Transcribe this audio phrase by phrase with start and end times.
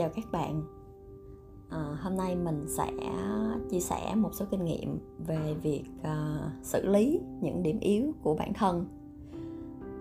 [0.00, 0.62] chào các bạn.
[1.70, 2.92] À, hôm nay mình sẽ
[3.70, 8.34] chia sẻ một số kinh nghiệm về việc à, xử lý những điểm yếu của
[8.34, 8.86] bản thân.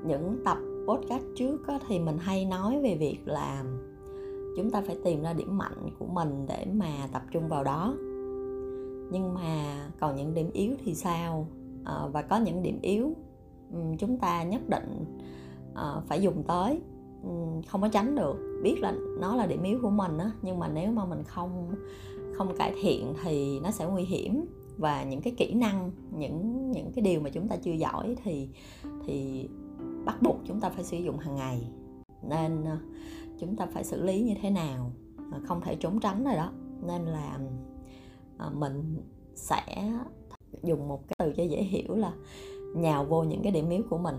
[0.05, 0.57] Những tập
[0.87, 3.63] podcast trước á, thì mình hay nói về việc là
[4.57, 7.93] chúng ta phải tìm ra điểm mạnh của mình để mà tập trung vào đó.
[9.11, 11.47] Nhưng mà còn những điểm yếu thì sao?
[11.85, 13.13] À, và có những điểm yếu
[13.99, 15.05] chúng ta nhất định
[15.75, 16.81] à, phải dùng tới.
[17.67, 18.59] Không có tránh được.
[18.63, 21.75] Biết là nó là điểm yếu của mình á, nhưng mà nếu mà mình không
[22.33, 24.45] không cải thiện thì nó sẽ nguy hiểm.
[24.77, 28.49] Và những cái kỹ năng, những những cái điều mà chúng ta chưa giỏi thì
[29.05, 29.47] thì
[30.05, 31.67] bắt buộc chúng ta phải sử dụng hàng ngày.
[32.29, 32.77] Nên ờ,
[33.39, 34.91] chúng ta phải xử lý như thế nào?
[35.31, 36.51] Ờ, không thể trốn tránh rồi đó.
[36.81, 37.39] Nên là
[38.37, 38.97] ờ, mình
[39.35, 39.93] sẽ
[40.63, 42.13] dùng một cái từ cho dễ hiểu là
[42.75, 44.15] nhào vô những cái điểm yếu của mình.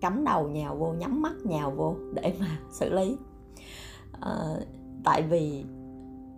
[0.00, 3.16] Cắm đầu, nhào vô, nhắm mắt, nhào vô để mà xử lý
[4.24, 4.56] à,
[5.04, 5.64] tại vì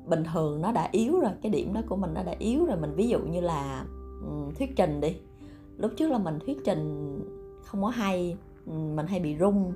[0.06, 2.76] bình thường nó đã yếu rồi cái điểm đó của mình nó đã yếu rồi.
[2.76, 3.84] Mình ví dụ như là
[4.58, 5.16] thuyết trình đi.
[5.76, 7.18] Lúc trước là mình thuyết trình
[7.64, 9.72] không có hay mình hay bị rung.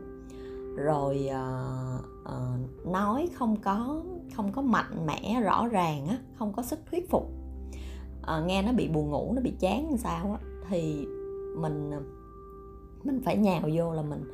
[0.77, 4.03] Rồi uh, uh, nói không có
[4.37, 7.31] không có mạnh mẽ rõ ràng á không có sức thuyết phục.
[8.21, 11.07] Uh, nghe nó bị buồn ngủ nó bị chán làm sao á thì
[11.57, 11.91] mình
[13.05, 14.31] mình phải nhào vô là mình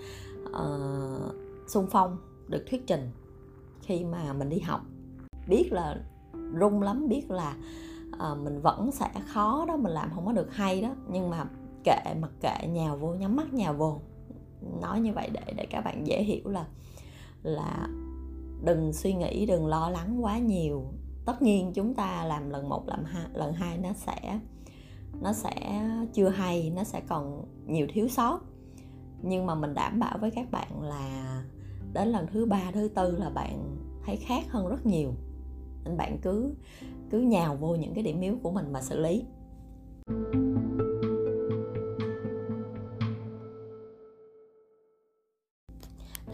[0.48, 1.34] uh,
[1.68, 2.16] xung phong
[2.48, 3.10] được thuyết trình
[3.86, 4.80] khi mà mình đi học.
[5.48, 5.96] Biết là
[6.60, 7.56] rung lắm biết là
[8.08, 10.94] uh, mình vẫn sẽ khó đó mình làm không có được hay đó.
[11.10, 11.44] Nhưng mà
[11.84, 14.00] kệ mặc kệ nhào vô nhắm mắt nhào vô.
[14.80, 16.66] Nói như vậy để để các bạn dễ hiểu là
[17.42, 17.88] là
[18.64, 20.84] đừng suy nghĩ đừng lo lắng quá nhiều.
[21.26, 24.40] Tất nhiên chúng ta làm lần một làm hai lần hai nó sẽ
[25.20, 28.40] nó sẽ chưa hay nó sẽ còn nhiều thiếu sót.
[29.22, 31.42] Nhưng mà mình đảm bảo với các bạn là
[31.96, 35.12] đến lần thứ ba thứ tư là bạn thấy khác hơn rất nhiều.
[35.84, 36.54] Nên bạn cứ
[37.10, 39.22] cứ nhào vô những cái điểm yếu của mình mà xử lý.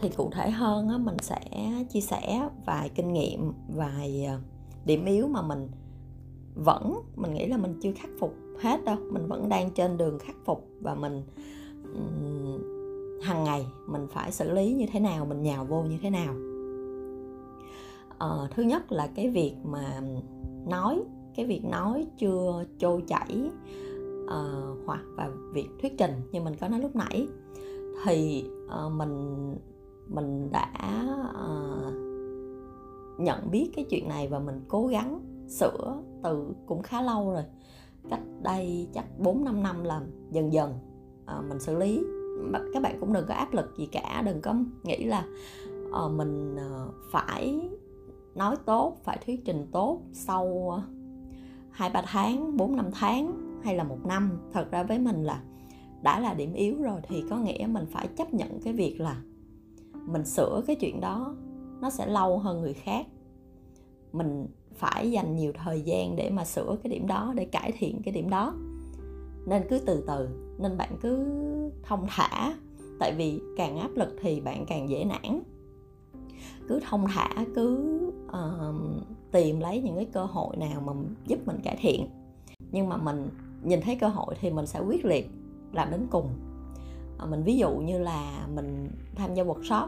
[0.01, 1.39] Thì cụ thể hơn á, mình sẽ
[1.89, 4.39] chia sẻ vài kinh nghiệm vài ờ,
[4.85, 5.67] điểm yếu mà mình
[6.55, 8.97] vẫn mình nghĩ là mình chưa khắc phục hết đâu.
[9.11, 11.23] Mình vẫn đang trên đường khắc phục và mình
[13.23, 16.33] hàng ngày mình phải xử lý như thế nào mình nhào vô như thế nào?
[18.17, 20.01] À, thứ nhất là cái việc mà
[20.67, 21.03] nói
[21.35, 23.51] cái việc nói chưa trôi chảy
[24.25, 27.27] uh, hoặc và việc thuyết trình như mình có nói lúc nãy.
[28.05, 29.55] Thì uh, mình
[30.07, 30.69] mình đã
[31.29, 31.93] uh,
[33.19, 37.43] nhận biết cái chuyện này và mình cố gắng sửa từ cũng khá lâu rồi.
[38.09, 40.01] Cách đây chắc 4 5 năm là
[40.31, 40.73] dần dần
[41.39, 42.03] uh, mình xử lý
[42.73, 45.25] các bạn cũng đừng có áp lực gì cả đừng có nghĩ là
[46.05, 47.69] uh, mình uh, phải
[48.35, 50.81] nói tốt phải thuyết trình tốt sau ờ,
[51.71, 53.33] hai ba tháng bốn năm tháng
[53.63, 54.39] hay là một năm.
[54.53, 55.43] Thật ra với mình là
[56.01, 59.21] đã là điểm yếu rồi thì có nghĩa mình phải chấp nhận cái việc là
[60.05, 61.35] mình sửa cái chuyện đó
[61.81, 63.05] nó sẽ lâu hơn người khác.
[64.11, 68.01] Mình phải dành nhiều thời gian để mà sửa cái điểm đó để cải thiện
[68.05, 68.53] cái điểm đó
[69.45, 71.25] nên cứ từ từ nên bạn cứ
[71.83, 72.53] thông thả.
[72.99, 75.43] Tại vì càng áp lực thì bạn càng dễ nản.
[76.67, 80.93] Cứ thông thả cứ uh, tìm lấy những cái cơ hội nào mà
[81.27, 82.07] giúp mình cải thiện.
[82.71, 83.29] Nhưng mà mình
[83.63, 85.29] nhìn thấy cơ hội thì mình sẽ quyết liệt
[85.71, 86.29] làm đến cùng.
[87.23, 89.87] Uh, mình ví dụ như là mình tham gia workshop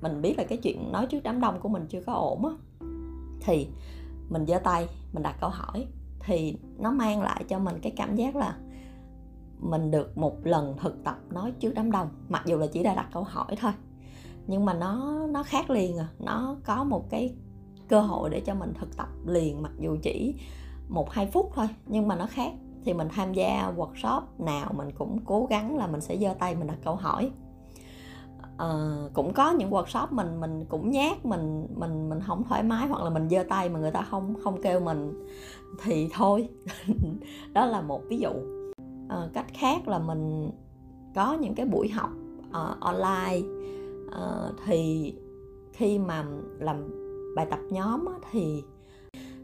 [0.00, 2.52] mình biết là cái chuyện nói trước đám đông của mình chưa có ổn á
[3.40, 3.68] thì
[4.30, 5.86] mình giơ tay mình đặt câu hỏi
[6.24, 8.56] thì nó mang lại cho mình cái cảm giác là
[9.58, 12.94] mình được một lần thực tập nói trước đám đông, mặc dù là chỉ đã
[12.94, 13.72] đặt câu hỏi thôi.
[14.46, 16.08] Nhưng mà nó nó khác liền à.
[16.18, 17.34] Nó có một cái
[17.88, 20.34] cơ hội để cho mình thực tập liền, mặc dù chỉ
[20.88, 22.52] một hai phút thôi, nhưng mà nó khác.
[22.84, 26.54] Thì mình tham gia workshop nào mình cũng cố gắng là mình sẽ giơ tay
[26.54, 27.30] mình đặt câu hỏi
[28.60, 32.88] uh, cũng có những workshop mình mình cũng nhát mình mình mình không thoải mái
[32.88, 35.26] hoặc là mình giơ tay mà người ta không không kêu mình
[35.82, 36.48] thì thôi.
[37.52, 38.30] Đó là một ví dụ.
[39.04, 40.50] Uh, cách khác là mình
[41.14, 42.10] có những cái buổi học
[42.48, 43.40] uh, online.
[44.06, 45.14] Uh, thì
[45.72, 46.24] khi mà
[46.58, 46.76] làm
[47.36, 48.62] bài tập nhóm á, thì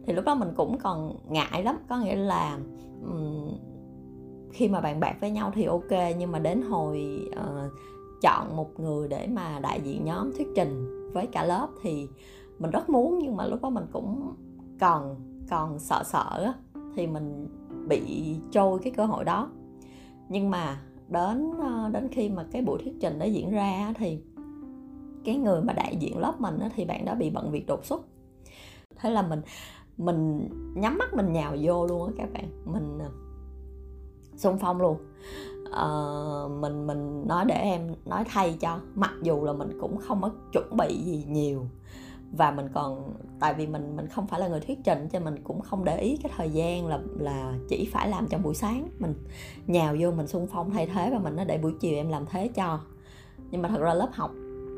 [0.06, 1.76] thì lúc đó mình cũng còn ngại lắm.
[1.88, 2.58] Có nghĩa là
[3.02, 3.52] um,
[4.52, 7.72] khi mà bạn bạc với nhau thì ok nhưng mà đến hồi uh,
[8.22, 12.08] chọn một người để mà đại diện nhóm thuyết trình với cả lớp thì
[12.58, 14.34] mình rất muốn, nhưng mà lúc đó mình cũng
[14.80, 15.16] còn
[15.50, 16.52] còn sợ sợ
[16.96, 17.48] thì mình
[17.88, 19.50] bị trôi cái cơ hội đó.
[20.28, 24.18] Nhưng mà đến ờ, đến khi mà cái buổi thuyết trình đó diễn ra thì
[25.24, 28.00] cái người mà đại diện lớp mình thì bạn đó bị bận việc đột xuất.
[28.96, 29.40] Thế là mình
[29.96, 32.48] mình nhắm mắt mình nhào vô luôn á các bạn.
[32.64, 33.10] Mình ờ,
[34.36, 34.98] xung phong luôn.
[35.66, 38.78] Uh, mình mình nói để em nói thay cho.
[38.94, 41.66] Mặc dù là mình cũng không có chuẩn bị gì nhiều.
[42.32, 45.44] Và mình còn tại vì mình mình không phải là người thuyết trình cho mình
[45.44, 48.88] cũng không để ý cái thời gian là là chỉ phải làm trong buổi sáng.
[48.98, 49.14] Mình
[49.66, 52.26] nhào vô mình xung phong thay thế và mình nói để buổi chiều em làm
[52.26, 52.80] thế cho.
[53.50, 54.30] Nhưng mà thật ra lớp học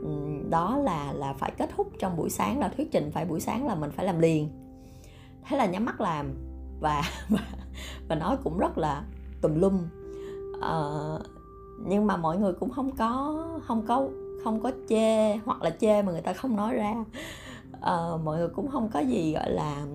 [0.02, 0.10] ừ,
[0.50, 3.66] đó là là phải kết thúc trong buổi sáng là thuyết trình phải buổi sáng
[3.66, 4.48] là mình phải làm liền.
[5.44, 6.34] Thế là nhắm mắt làm
[6.80, 7.40] và và,
[8.08, 9.04] và nói cũng rất là
[9.40, 9.78] tùm lum.
[10.58, 11.22] Uh,
[11.86, 14.08] nhưng mà mọi người cũng không có không có
[14.44, 17.04] không có chê hoặc là chê mà người ta không nói ra.
[17.76, 19.86] Uh, mọi người cũng không có gì gọi là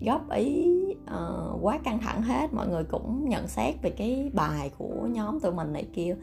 [0.00, 2.54] góp ý uh, quá căng thẳng hết.
[2.54, 6.16] Mọi người cũng nhận xét về cái bài của nhóm tụi mình này kia.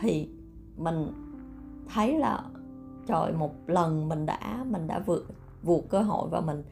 [0.00, 0.28] Thì
[0.76, 1.12] mình
[1.94, 2.44] thấy là
[3.06, 5.26] trời một lần mình đã mình đã vượt
[5.62, 6.62] vượt cơ hội và mình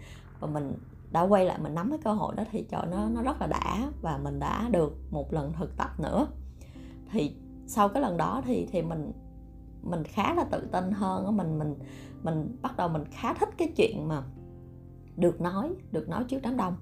[0.40, 0.72] và mình
[1.12, 3.46] đã quay lại mình nắm cái cơ hội đó thì trời nó nó rất là
[3.46, 6.26] đã và mình đã được một lần thực tập nữa.
[7.10, 7.36] Thì
[7.66, 9.12] sau cái lần đó thì thì mình
[9.82, 11.74] mình khá là tự tin hơn mình mình
[12.22, 14.22] mình bắt đầu mình khá thích cái chuyện mà
[15.16, 16.76] được nói được nói trước đám đông.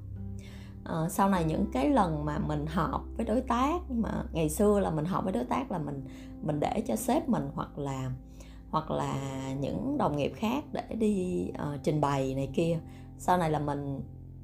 [0.85, 4.81] À, sau này những cái lần mà mình họp với đối tác mà ngày xưa
[4.81, 6.05] là mình họp với đối tác là mình
[6.43, 8.11] mình để cho sếp mình hoặc là
[8.71, 9.15] hoặc là
[9.61, 12.79] những đồng nghiệp khác để đi uh, trình bày này kia.
[13.19, 14.01] Sau này là mình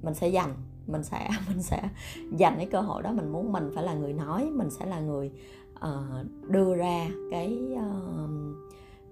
[0.07, 0.55] mình sẽ dành
[0.87, 1.89] mình sẽ mình sẽ
[2.37, 5.01] dành cái cơ hội đó mình muốn mình phải là người nói mình sẽ là
[5.01, 5.31] người
[5.79, 8.31] uh, đưa ra cái uh,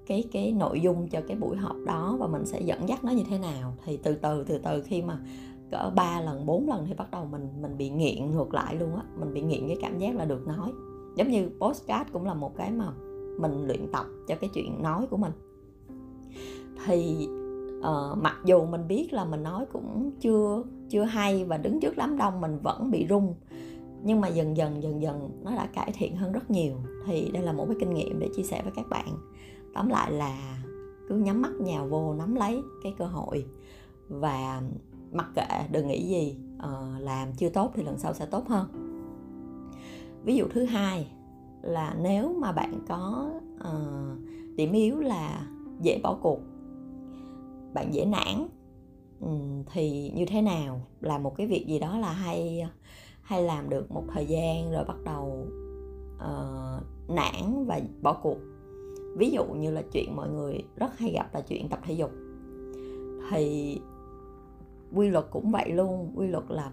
[0.06, 3.12] cái cái nội dung cho cái buổi họp đó và mình sẽ dẫn dắt nó
[3.12, 3.74] như thế nào.
[3.84, 5.18] Thì từ từ từ từ khi mà
[5.70, 8.96] cỡ 3 lần 4 lần thì bắt đầu mình mình bị nghiện ngược lại luôn
[8.96, 10.72] á mình bị nghiện cái cảm giác là được nói.
[11.16, 12.92] Giống như postcard cũng là một cái mà
[13.38, 15.32] mình luyện tập cho cái chuyện nói của mình.
[16.86, 17.28] Thì
[17.88, 21.96] uh, mặc dù mình biết là mình nói cũng chưa chưa hay và đứng trước
[21.96, 23.34] đám đông mình vẫn bị rung
[24.04, 26.74] nhưng mà dần dần dần dần nó đã cải thiện hơn rất nhiều.
[27.06, 29.08] Thì đây là một cái kinh nghiệm để chia sẻ với các bạn.
[29.74, 30.58] Tóm lại là
[31.08, 33.46] cứ nhắm mắt nhào vô nắm lấy cái cơ hội
[34.08, 34.62] và
[35.12, 38.66] mặc kệ đừng nghĩ gì uh, làm chưa tốt thì lần sau sẽ tốt hơn.
[40.24, 41.06] Ví dụ thứ hai
[41.62, 44.18] là nếu mà bạn có uh,
[44.56, 45.46] điểm yếu là
[45.80, 46.40] dễ bỏ cuộc
[47.74, 48.48] bạn dễ nản.
[49.20, 49.28] Ừ,
[49.72, 50.80] thì như thế nào?
[51.00, 52.66] Làm một cái việc gì đó là hay
[53.22, 55.46] hay làm được một thời gian rồi bắt đầu
[56.16, 58.38] uh, nản và bỏ cuộc.
[59.16, 62.10] Ví dụ như là chuyện mọi người rất hay gặp là chuyện tập thể dục.
[63.30, 63.78] Thì
[64.94, 66.12] quy luật cũng vậy luôn.
[66.16, 66.70] Quy luật là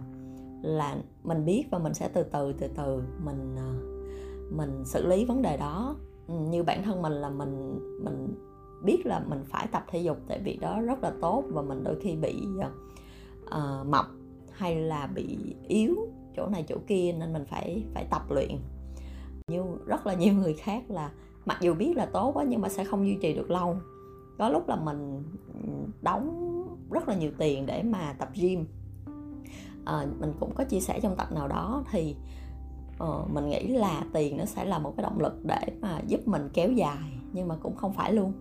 [0.64, 3.74] là mình biết và mình sẽ từ từ từ từ mình ờ,
[4.52, 5.96] mình xử lý vấn đề đó.
[6.28, 8.36] Ừ, như bản thân mình là mình mình
[8.84, 11.84] biết là mình phải tập thể dục tại vì đó rất là tốt và mình
[11.84, 12.48] đôi khi bị
[13.48, 14.06] uh, mập
[14.52, 15.38] hay là bị
[15.68, 15.96] yếu
[16.36, 18.58] chỗ này chỗ kia nên mình phải phải tập luyện.
[19.48, 21.12] Như rất là nhiều người khác là
[21.46, 23.78] mặc dù biết là tốt quá nhưng mà sẽ không duy trì được lâu.
[24.38, 25.24] Có lúc là mình
[26.02, 26.48] đóng
[26.92, 28.66] rất là nhiều tiền để mà tập gym.
[29.86, 32.16] À, mình cũng có chia sẻ trong tập nào đó thì
[33.04, 36.28] uh, mình nghĩ là tiền nó sẽ là một cái động lực để mà giúp
[36.28, 38.34] mình kéo dài nhưng mà cũng không phải luôn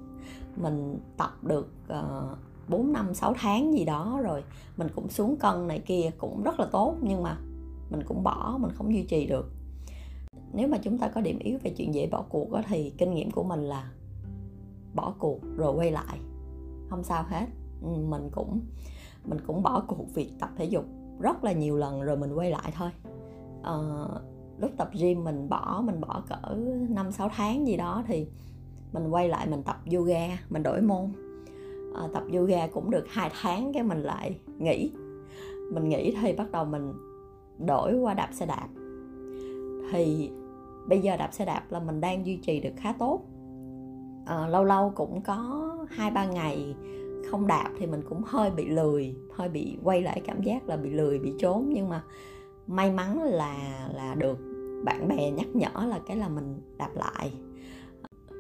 [0.57, 2.39] mình tập được ờ, uh,
[2.69, 4.45] 4 năm 6 tháng gì đó rồi
[4.77, 7.39] mình cũng xuống cân này kia cũng rất là tốt nhưng mà
[7.91, 9.53] mình cũng bỏ mình không duy trì được.
[10.53, 13.15] Nếu mà chúng ta có điểm yếu về chuyện dễ bỏ cuộc đó, thì kinh
[13.15, 13.91] nghiệm của mình là
[14.95, 16.19] bỏ cuộc rồi quay lại.
[16.91, 17.47] Không sao hết.
[17.83, 18.61] Ừ, mình cũng
[19.25, 20.85] mình cũng bỏ cuộc việc tập thể dục
[21.21, 22.91] rất là nhiều lần rồi mình quay lại thôi.
[23.63, 23.75] À,
[24.59, 26.55] lúc tập gym mình bỏ mình bỏ cỡ
[26.89, 28.27] năm sáu tháng gì đó thì
[28.93, 31.13] mình quay lại mình tập yoga mình đổi môn.
[31.95, 34.93] À, tập yoga cũng được hai tháng cái mình lại nghỉ.
[35.73, 36.93] Mình nghỉ thì bắt đầu mình
[37.67, 38.69] đổi qua đạp xe đạp.
[39.93, 40.31] Thì
[40.89, 43.21] bây giờ đạp xe đạp là mình đang duy trì được khá tốt.
[44.27, 46.75] À, lâu lâu cũng có hai ba ngày
[47.31, 50.77] không đạp thì mình cũng hơi bị lười hơi bị quay lại cảm giác là
[50.77, 51.71] bị lười bị trốn.
[51.75, 52.03] Nhưng mà
[52.67, 54.39] may mắn là là được
[54.85, 57.33] bạn bè nhắc nhở là cái là mình đạp lại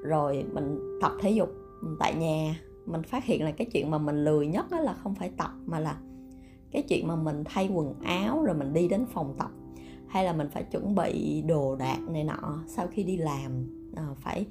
[0.03, 1.49] rồi mình tập thể dục
[1.99, 2.61] tại nhà.
[2.87, 5.51] Mình phát hiện là cái chuyện mà mình lười nhất đó là không phải tập
[5.67, 5.99] mà là
[6.71, 9.51] cái chuyện mà mình thay quần áo rồi mình đi đến phòng tập.
[10.09, 13.77] Hay là mình phải chuẩn bị đồ đạc này nọ sau khi đi làm.
[13.97, 14.47] À, phải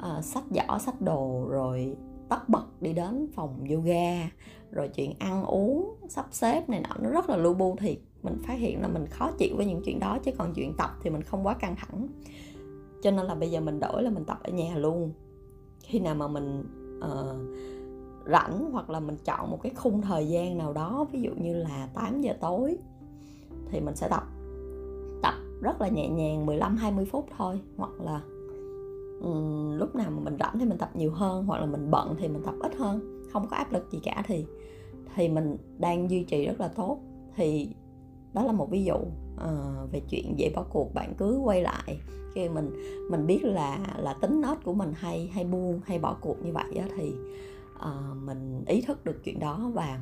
[0.00, 1.96] ờ, à, sách giỏ sách đồ rồi
[2.28, 4.30] tất bật đi đến phòng yoga.
[4.70, 8.38] Rồi chuyện ăn uống sắp xếp này nọ nó rất là lu bu thì mình
[8.46, 11.10] phát hiện là mình khó chịu với những chuyện đó chứ còn chuyện tập thì
[11.10, 12.08] mình không quá căng thẳng
[13.02, 15.12] cho nên là bây giờ mình đổi là mình tập ở nhà luôn.
[15.82, 16.64] Khi nào mà mình
[16.98, 17.36] uh,
[18.26, 21.54] rảnh hoặc là mình chọn một cái khung thời gian nào đó ví dụ như
[21.54, 22.78] là 8 giờ tối
[23.70, 24.22] thì mình sẽ tập.
[25.22, 27.60] Tập rất là nhẹ nhàng 15 20 phút thôi.
[27.76, 28.20] Hoặc là
[29.20, 32.14] um, lúc nào mà mình rảnh thì mình tập nhiều hơn hoặc là mình bận
[32.18, 33.24] thì mình tập ít hơn.
[33.32, 34.46] Không có áp lực gì cả thì
[35.14, 36.98] thì mình đang duy trì rất là tốt.
[37.36, 37.68] Thì
[38.34, 42.00] đó là một ví dụ uh, về chuyện dễ bỏ cuộc bạn cứ quay lại.
[42.34, 42.70] Khi mình
[43.10, 46.52] mình biết là là tính nết của mình hay hay buông hay bỏ cuộc như
[46.52, 47.12] vậy á, thì
[47.76, 50.00] uh, mình ý thức được chuyện đó và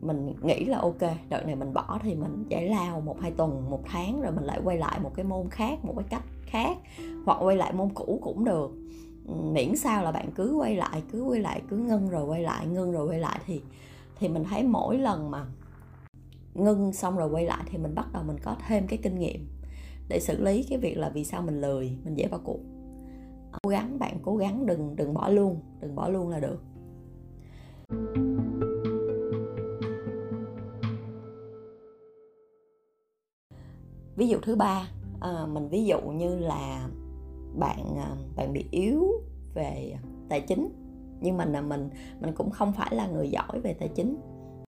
[0.00, 3.70] mình nghĩ là ok đợt này mình bỏ thì mình giải lao một hai tuần
[3.70, 6.76] một tháng rồi mình lại quay lại một cái môn khác một cái cách khác
[7.24, 8.70] hoặc quay lại môn cũ cũng được.
[9.52, 12.66] Miễn sao là bạn cứ quay lại cứ quay lại cứ ngưng rồi quay lại
[12.66, 13.62] ngưng rồi quay lại thì
[14.18, 15.46] thì mình thấy mỗi lần mà
[16.54, 19.48] ngưng xong rồi quay lại thì mình bắt đầu mình có thêm cái kinh nghiệm
[20.08, 22.60] để xử lý cái việc là vì sao mình lười mình dễ vào cuộc.
[23.62, 26.62] Cố gắng bạn cố gắng đừng đừng bỏ luôn đừng bỏ luôn là được.
[34.16, 34.88] Ví dụ thứ ba
[35.20, 36.88] à, mình ví dụ như là
[37.58, 39.04] bạn à, bạn bị yếu
[39.54, 39.96] về
[40.28, 40.68] tài chính
[41.20, 41.90] nhưng mình là mình
[42.20, 44.16] mình cũng không phải là người giỏi về tài chính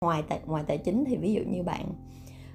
[0.02, 1.92] ngoài tài ngoài tài chính thì ví dụ như bạn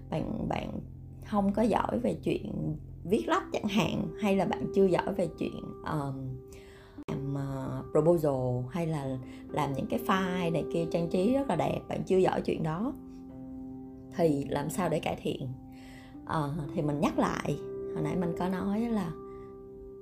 [0.09, 0.79] bạn bạn
[1.25, 5.27] không có giỏi về chuyện viết lách chẳng hạn hay là bạn chưa giỏi về
[5.39, 6.37] chuyện um,
[7.07, 9.17] làm uh, proposal hay là
[9.49, 12.63] làm những cái file này kia trang trí rất là đẹp bạn chưa giỏi chuyện
[12.63, 12.93] đó
[14.17, 15.47] thì làm sao để cải thiện?
[16.23, 17.57] Uh, thì mình nhắc lại
[17.93, 19.11] hồi nãy mình có nói là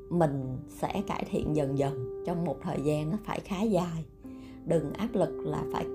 [0.09, 4.05] mình sẽ cải thiện dần dần trong một thời gian nó phải khá dài.
[4.65, 5.85] Đừng áp lực là phải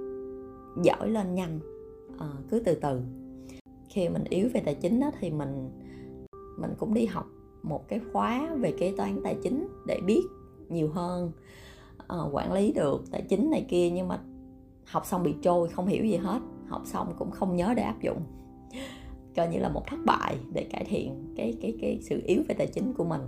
[0.83, 1.61] giỏi lên nhanh.
[2.19, 3.01] À, cứ từ từ.
[3.89, 5.71] Khi mình yếu về tài chính đó, thì mình
[6.59, 7.27] mình cũng đi học
[7.63, 10.23] một cái khóa về kế toán tài chính để biết
[10.69, 11.33] nhiều hơn
[12.09, 14.21] à, quản lý được tài chính này kia nhưng mà
[14.87, 16.41] học xong bị trôi không hiểu gì hết.
[16.69, 18.23] Học xong cũng không nhớ để áp dụng.
[19.37, 22.55] Coi như là một thất bại để cải thiện cái cái cái sự yếu về
[22.55, 23.21] tài chính của mình.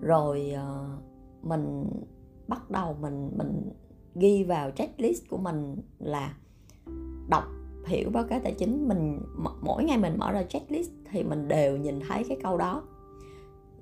[0.00, 1.84] Rồi uh, mình
[2.48, 3.70] bắt đầu mình mình
[4.14, 6.34] ghi vào checklist của mình là
[7.28, 7.44] đọc
[7.86, 8.88] hiểu báo cáo tài chính.
[8.88, 9.20] Mình
[9.62, 12.82] mỗi ngày mình mở ra checklist thì mình đều nhìn thấy cái câu đó.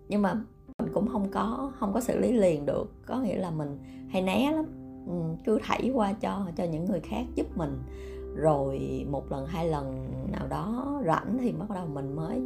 [0.08, 0.34] Nhưng mà
[0.82, 2.92] mình cũng không có không có xử lý liền được.
[3.06, 4.64] Có nghĩa là mình hay né lắm.
[5.06, 7.78] Ừ, cứ thảy qua cho cho những người khác giúp mình.
[8.36, 12.42] Rồi một lần hai lần nào đó rảnh thì bắt đầu mình mới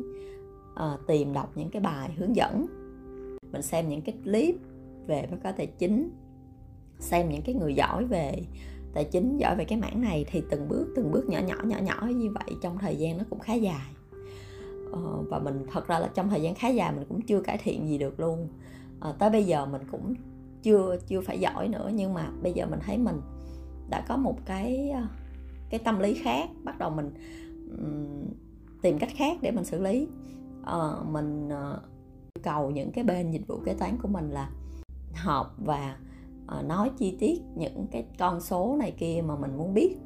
[0.75, 2.67] à, tìm đọc những cái bài hướng dẫn.
[3.53, 4.55] Mình xem những cái clip
[5.07, 6.11] về báo cáo tài chính
[6.99, 8.43] xem những cái người giỏi về
[8.95, 11.79] tài chính giỏi về cái mảng này thì từng bước từng bước nhỏ nhỏ nhỏ
[11.79, 13.91] nhỏ như vậy trong thời gian nó cũng khá dài.
[14.93, 17.59] Ờ, và mình thật ra là trong thời gian khá dài mình cũng chưa cải
[17.59, 18.49] thiện gì được luôn.
[19.01, 20.15] À, tới bây giờ mình cũng
[20.63, 23.21] chưa chưa phải giỏi nữa nhưng mà bây giờ mình thấy mình
[23.91, 25.03] đã có một cái ờ,
[25.71, 27.11] cái tâm lý khác bắt đầu mình
[27.79, 28.35] um,
[28.83, 30.09] tìm cách khác để mình xử lý.
[30.63, 31.81] Uh, mình uh,
[32.43, 34.51] cầu những cái bên dịch vụ kế toán của mình là
[35.15, 36.14] họp và uh,
[36.47, 39.97] Ờ, nói chi tiết những cái con số này kia mà mình muốn biết.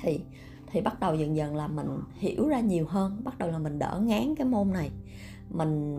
[0.00, 0.20] Thì
[0.66, 3.78] thì bắt đầu dần dần là mình hiểu ra nhiều hơn bắt đầu là mình
[3.78, 4.90] đỡ ngán cái môn này.
[5.50, 5.96] Mình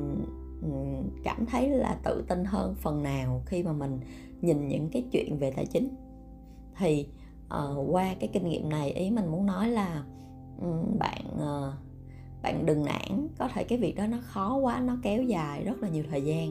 [0.61, 0.69] ừ,
[1.23, 3.99] cảm thấy là tự tin hơn phần nào khi mà mình
[4.41, 5.89] nhìn những cái chuyện về tài chính.
[6.77, 7.07] Thì
[7.45, 10.03] uh, qua cái kinh nghiệm này ý mình muốn nói là
[10.61, 11.73] um, bạn uh,
[12.43, 13.27] bạn đừng nản.
[13.37, 16.21] Có thể cái việc đó nó khó quá nó kéo dài rất là nhiều thời
[16.21, 16.49] gian.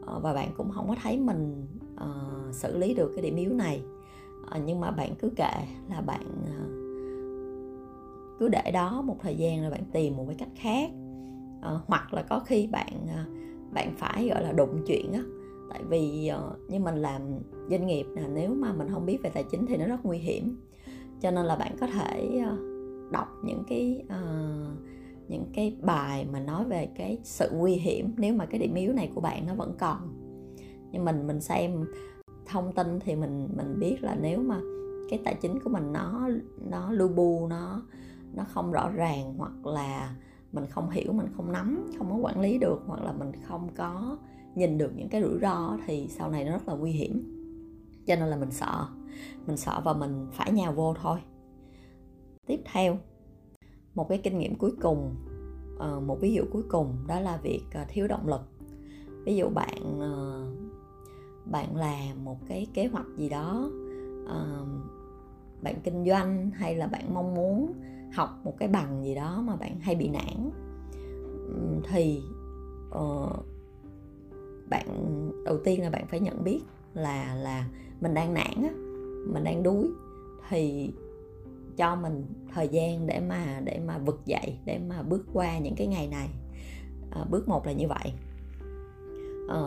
[0.00, 1.66] Uh, và bạn cũng không có thấy mình
[2.04, 3.82] uh, xử lý được cái điểm yếu này.
[4.56, 5.52] Uh, nhưng mà bạn cứ kệ
[5.90, 6.78] là bạn uh,
[8.38, 10.90] cứ để đó một thời gian rồi bạn tìm một cái cách khác.
[11.58, 15.22] Uh, hoặc là có khi bạn uh, bạn phải gọi là đụng chuyện á.
[15.70, 17.22] Tại vì uh, như mình làm
[17.70, 20.18] doanh nghiệp là nếu mà mình không biết về tài chính thì nó rất nguy
[20.18, 20.60] hiểm.
[21.20, 22.58] Cho nên là bạn có thể uh,
[23.12, 24.88] đọc những cái uh,
[25.28, 28.92] những cái bài mà nói về cái sự nguy hiểm nếu mà cái điểm yếu
[28.92, 30.17] này của bạn nó vẫn còn
[30.92, 31.84] nhưng mình mình xem
[32.46, 34.60] thông tin thì mình mình biết là nếu mà
[35.10, 36.28] cái tài chính của mình nó
[36.70, 37.82] nó lu bu, nó
[38.34, 40.16] nó không rõ ràng hoặc là
[40.52, 43.68] mình không hiểu, mình không nắm, không có quản lý được hoặc là mình không
[43.76, 44.18] có
[44.54, 47.34] nhìn được những cái rủi ro thì sau này nó rất là nguy hiểm.
[48.06, 48.86] Cho nên là mình sợ
[49.46, 51.18] mình sợ và mình phải nhào vô thôi.
[52.46, 52.98] Tiếp theo,
[53.94, 55.14] một cái kinh nghiệm cuối cùng
[55.78, 58.40] ờ, một ví dụ cuối cùng đó là việc ờ, thiếu động lực.
[59.24, 60.46] Ví dụ bạn ờ,
[61.50, 63.70] bạn làm một cái kế hoạch gì đó
[65.62, 67.72] bạn kinh doanh hay là bạn mong muốn
[68.14, 70.50] học một cái bằng gì đó mà bạn hay bị nản?
[71.88, 72.22] Thì
[72.90, 73.30] ờ,
[74.70, 74.86] bạn
[75.44, 76.60] đầu tiên là bạn phải nhận biết
[76.94, 77.68] là là
[78.00, 78.70] mình đang nản á
[79.32, 79.88] mình đang đuối.
[80.48, 80.92] Thì
[81.76, 82.24] cho mình
[82.54, 86.08] thời gian để mà để mà vực dậy để mà bước qua những cái ngày
[86.08, 86.28] này.
[87.10, 88.12] À, bước một là như vậy.
[89.48, 89.60] À,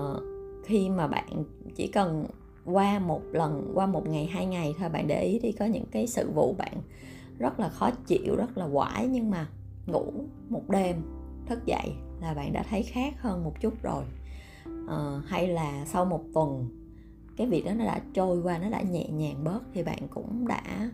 [0.63, 1.44] khi mà bạn
[1.75, 2.25] chỉ cần
[2.65, 5.86] qua một lần qua một ngày hai ngày thôi bạn để ý đi có những
[5.91, 6.82] cái sự vụ bạn
[7.39, 9.48] rất là khó chịu rất là quải nhưng mà
[9.86, 10.12] ngủ
[10.50, 10.96] một đêm
[11.46, 14.03] thức dậy là bạn đã thấy khác hơn một chút rồi.
[14.88, 16.70] À, hay là sau một tuần
[17.38, 20.48] cái việc đó nó đã trôi qua nó đã nhẹ nhàng bớt thì bạn cũng
[20.48, 20.91] đã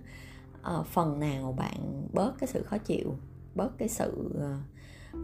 [0.62, 3.16] à, phần nào bạn bớt cái sự khó chịu
[3.56, 4.32] bớt cái sự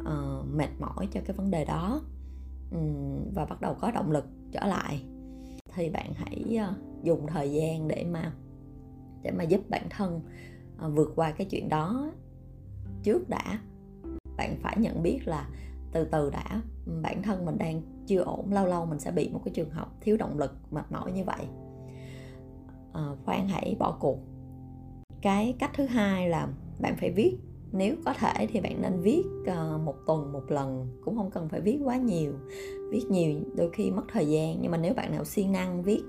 [0.05, 2.01] à, mệt mỏi cho cái vấn đề đó
[3.33, 5.03] và bắt đầu có động lực trở lại.
[5.75, 8.33] Thì bạn hãy ờ, dùng thời gian để mà
[9.21, 10.21] để mà giúp bản thân
[10.77, 12.11] ờ, vượt qua cái chuyện đó
[13.03, 13.59] trước đã.
[14.37, 15.49] Bạn phải nhận biết là
[15.91, 16.61] từ từ đã
[17.01, 19.87] bản thân mình đang chưa ổn lâu lâu mình sẽ bị một cái trường hợp
[20.01, 21.45] thiếu động lực mệt mỏi như vậy.
[22.93, 24.19] À, khoan hãy bỏ cuộc.
[25.21, 26.47] Cái cách thứ hai là
[26.79, 27.37] bạn phải viết
[27.73, 31.49] nếu có thể thì bạn nên viết ờ, một tuần một lần cũng không cần
[31.49, 32.33] phải viết quá nhiều.
[32.91, 36.03] Viết nhiều đôi khi mất thời gian nhưng mà nếu bạn nào siêng năng viết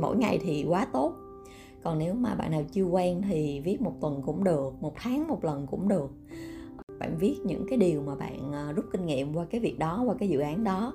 [0.00, 1.12] mỗi ngày thì quá tốt.
[1.82, 5.28] Còn nếu mà bạn nào chưa quen thì viết một tuần cũng được một tháng
[5.28, 6.10] một lần cũng được.
[6.98, 10.02] Bạn viết những cái điều mà bạn ờ, rút kinh nghiệm qua cái việc đó
[10.06, 10.92] qua cái dự án đó.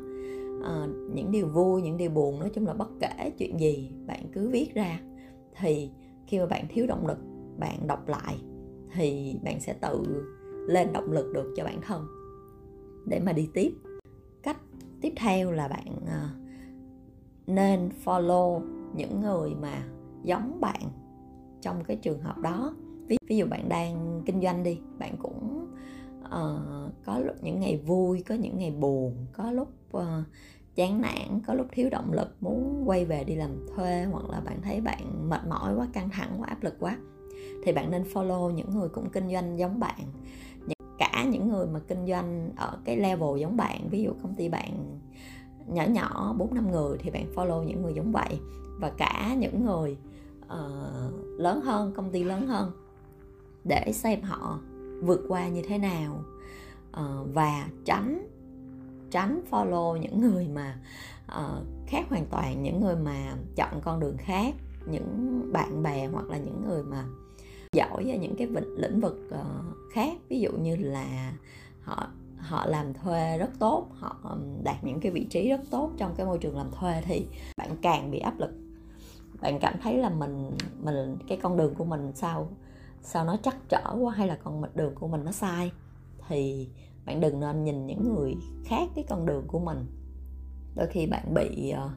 [0.63, 4.25] À, những điều vui những điều buồn nói chung là bất kể chuyện gì bạn
[4.33, 4.99] cứ viết ra
[5.59, 5.89] thì
[6.27, 7.17] khi mà bạn thiếu động lực
[7.59, 8.37] bạn đọc lại
[8.93, 10.03] thì bạn sẽ tự
[10.67, 12.07] lên động lực được cho bản thân
[13.05, 13.73] để mà đi tiếp.
[14.43, 14.57] Cách
[15.01, 16.29] tiếp theo là bạn à,
[17.47, 18.61] nên follow
[18.95, 19.83] những người mà
[20.23, 20.81] giống bạn
[21.61, 22.75] trong cái trường hợp đó.
[23.07, 25.67] Ví, ví dụ bạn đang kinh doanh đi bạn cũng
[26.25, 29.67] uh, có lúc những ngày vui có những ngày buồn có lúc
[29.97, 30.03] uh,
[30.75, 34.39] chán nản có lúc thiếu động lực muốn quay về đi làm thuê hoặc là
[34.39, 36.97] bạn thấy bạn mệt mỏi quá căng thẳng quá áp lực quá
[37.63, 39.99] thì bạn nên follow những người cũng kinh doanh giống bạn.
[40.97, 44.49] Cả những người mà kinh doanh ở cái level giống bạn ví dụ công ty
[44.49, 44.99] bạn
[45.67, 48.39] nhỏ nhỏ bốn năm người thì bạn follow những người giống vậy.
[48.79, 49.97] Và cả những người
[50.45, 52.71] uh, lớn hơn công ty lớn hơn
[53.63, 54.59] để xem họ
[55.01, 56.23] vượt qua như thế nào.
[56.89, 58.27] Uh, và tránh
[59.11, 60.79] tránh follow những người mà
[61.25, 66.29] uh, khác hoàn toàn những người mà chọn con đường khác những bạn bè hoặc
[66.29, 67.05] là những người mà
[67.75, 70.17] giỏi ở những cái lĩnh vực uh, khác.
[70.29, 71.33] Ví dụ như là
[71.81, 72.07] họ
[72.37, 76.25] họ làm thuê rất tốt họ đạt những cái vị trí rất tốt trong cái
[76.25, 77.25] môi trường làm thuê thì
[77.57, 78.51] bạn càng bị áp lực.
[79.41, 82.49] Bạn cảm thấy là mình mình cái con đường của mình sao
[83.01, 85.71] sao nó chắc trở quá hay là con đường của mình nó sai?
[86.27, 86.69] Thì
[87.05, 89.85] bạn đừng nên nhìn những người khác cái con đường của mình.
[90.75, 91.89] Đôi khi bạn bị ờ,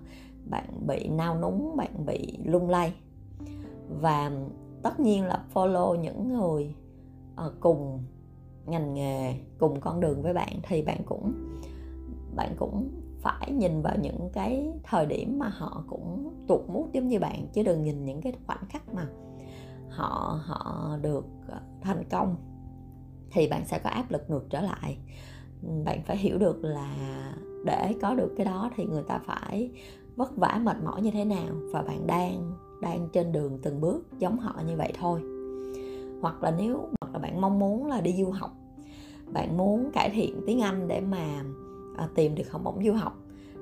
[0.50, 2.94] bạn bị nao núng bạn bị lung lay.
[4.00, 4.30] Và
[4.84, 6.74] tất nhiên là follow những người
[7.46, 8.04] uh, cùng
[8.66, 11.32] ngành nghề cùng con đường với bạn thì bạn cũng
[12.36, 17.08] bạn cũng phải nhìn vào những cái thời điểm mà họ cũng tuột mút giống
[17.08, 19.06] như bạn chứ đừng nhìn những cái khoảnh khắc mà
[19.88, 22.36] họ họ được ờ, thành công
[23.30, 24.98] thì bạn sẽ có áp lực ngược trở lại.
[25.84, 26.94] Bạn phải hiểu được là
[27.64, 29.70] để có được cái đó thì người ta phải
[30.16, 32.52] vất vả mệt mỏi như thế nào và bạn đang
[32.84, 35.20] đang trên đường từng bước giống họ như vậy thôi.
[36.20, 38.50] Hoặc là nếu hoặc là bạn mong muốn là đi du học
[39.32, 41.44] bạn muốn cải thiện tiếng anh để mà
[41.96, 43.16] à, tìm được học bổng du học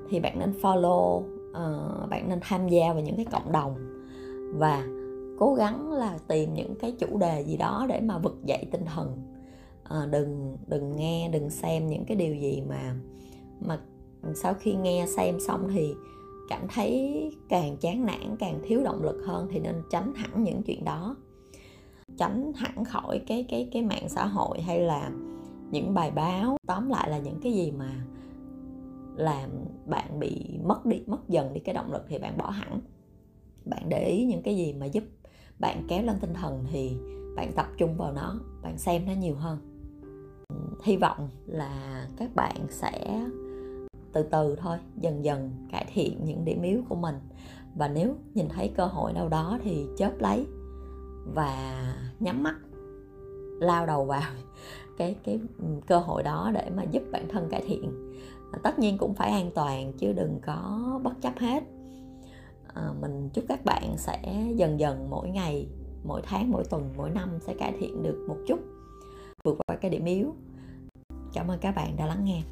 [0.09, 3.75] thì bạn nên follow uh, bạn nên tham gia vào những cái cộng đồng
[4.53, 4.87] và
[5.39, 8.85] cố gắng là tìm những cái chủ đề gì đó để mà vực dậy tinh
[8.95, 9.17] thần.
[9.83, 12.95] À, đừng đừng nghe đừng xem những cái điều gì mà
[13.59, 13.79] mà
[14.35, 15.93] sau khi nghe xem xong thì
[16.49, 20.63] cảm thấy càng chán nản, càng thiếu động lực hơn thì nên tránh hẳn những
[20.63, 21.15] chuyện đó.
[22.17, 25.11] Tránh hẳn khỏi cái cái cái mạng xã hội hay là
[25.71, 26.57] những bài báo.
[26.67, 28.05] Tóm lại là những cái gì mà
[29.15, 29.49] làm
[29.85, 32.81] bạn bị mất đi, mất dần đi cái động lực thì bạn bỏ hẳn.
[33.65, 35.03] Bạn để ý những cái gì mà giúp
[35.59, 36.97] bạn kéo lên tinh thần thì
[37.35, 39.57] bạn tập trung vào nó, bạn xem nó nhiều hơn.
[40.83, 43.25] Hy vọng là các bạn sẽ
[44.13, 47.15] từ từ thôi dần dần cải thiện những điểm yếu của mình.
[47.75, 50.45] Và nếu nhìn thấy cơ hội đâu đó thì chớp lấy
[51.33, 51.83] và
[52.19, 52.55] nhắm mắt
[53.59, 54.31] lao đầu vào
[54.97, 55.39] cái cái
[55.87, 58.13] cơ hội đó để mà giúp bản thân cải thiện.
[58.51, 61.63] À, tất nhiên cũng phải an toàn chứ đừng có bất chấp hết.
[62.73, 65.67] À, mình chúc các bạn sẽ dần dần mỗi ngày
[66.03, 68.59] mỗi tháng mỗi tuần mỗi năm sẽ cải thiện được một chút
[69.43, 70.33] vượt qua cái điểm yếu.
[71.33, 72.43] Cảm ơn các bạn đã lắng nghe.